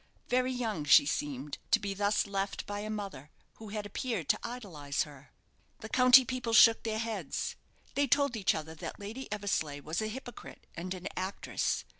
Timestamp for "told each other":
8.07-8.73